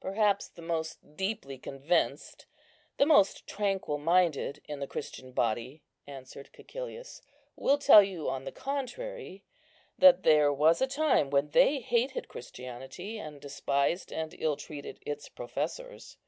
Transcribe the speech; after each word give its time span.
"Perhaps 0.00 0.50
the 0.50 0.62
most 0.62 1.16
deeply 1.16 1.58
convinced, 1.58 2.46
the 2.96 3.04
most 3.04 3.44
tranquil 3.44 3.98
minded 3.98 4.62
in 4.68 4.78
the 4.78 4.86
Christian 4.86 5.32
body," 5.32 5.82
answered 6.06 6.48
Cæcilius, 6.52 7.20
"will 7.56 7.78
tell 7.78 8.00
you, 8.00 8.30
on 8.30 8.44
the 8.44 8.52
contrary, 8.52 9.42
that 9.98 10.22
there 10.22 10.52
was 10.52 10.80
a 10.80 10.86
time 10.86 11.28
when 11.28 11.50
they 11.50 11.80
hated 11.80 12.28
Christianity, 12.28 13.18
and 13.18 13.40
despised 13.40 14.12
and 14.12 14.32
ill 14.38 14.54
treated 14.56 15.02
its 15.04 15.28
professors." 15.28 16.18